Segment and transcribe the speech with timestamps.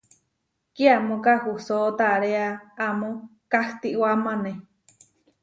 [0.75, 2.49] Kiamó kahusó taréa
[2.87, 3.11] amó
[3.51, 4.51] kahtiwámane.